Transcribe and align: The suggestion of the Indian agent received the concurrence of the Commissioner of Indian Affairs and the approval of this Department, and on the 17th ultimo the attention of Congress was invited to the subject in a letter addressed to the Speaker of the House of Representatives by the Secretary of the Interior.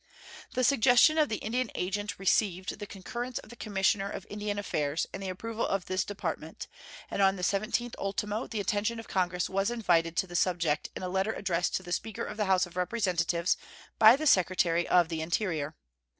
The 0.55 0.63
suggestion 0.63 1.19
of 1.19 1.29
the 1.29 1.35
Indian 1.35 1.69
agent 1.75 2.17
received 2.17 2.79
the 2.79 2.87
concurrence 2.87 3.37
of 3.37 3.51
the 3.51 3.55
Commissioner 3.55 4.09
of 4.09 4.25
Indian 4.31 4.57
Affairs 4.57 5.05
and 5.13 5.21
the 5.21 5.29
approval 5.29 5.63
of 5.67 5.85
this 5.85 6.03
Department, 6.03 6.67
and 7.11 7.21
on 7.21 7.35
the 7.35 7.43
17th 7.43 7.93
ultimo 7.99 8.47
the 8.47 8.59
attention 8.59 8.99
of 8.99 9.07
Congress 9.07 9.47
was 9.47 9.69
invited 9.69 10.17
to 10.17 10.25
the 10.25 10.35
subject 10.35 10.89
in 10.95 11.03
a 11.03 11.07
letter 11.07 11.33
addressed 11.33 11.75
to 11.75 11.83
the 11.83 11.91
Speaker 11.91 12.23
of 12.25 12.37
the 12.37 12.45
House 12.45 12.65
of 12.65 12.75
Representatives 12.77 13.57
by 13.99 14.15
the 14.15 14.25
Secretary 14.25 14.87
of 14.87 15.07
the 15.09 15.21
Interior. 15.21 15.75